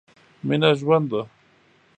مينه 0.47 0.69
ژوند 0.79 1.03
ده. 1.11 1.21